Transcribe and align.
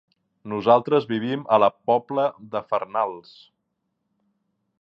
Nosaltres 0.53 1.05
vivim 1.11 1.43
a 1.57 1.59
la 1.65 1.69
Pobla 1.91 2.27
de 2.57 2.65
Farnals. 2.73 3.37